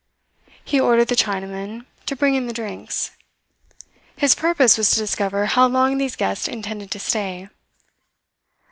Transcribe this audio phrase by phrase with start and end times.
[0.65, 3.11] He ordered the Chinaman to bring in the drinks.
[4.15, 7.49] His purpose was to discover how long these guests intended to stay.